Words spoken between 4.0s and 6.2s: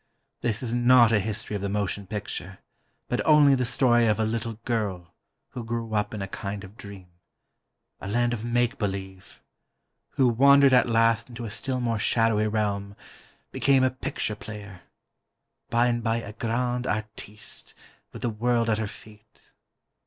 of a little girl, who grew up